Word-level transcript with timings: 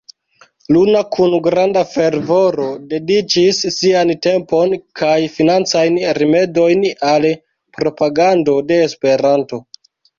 Luna 0.75 1.01
kun 1.15 1.35
granda 1.47 1.83
fervoro 1.91 2.65
dediĉis 2.95 3.61
sian 3.77 4.15
tempon 4.25 4.75
kaj 5.03 5.15
financajn 5.37 6.03
rimedojn 6.23 6.85
al 7.15 7.33
propagando 7.81 8.61
de 8.73 8.85
Esperanto. 8.93 9.67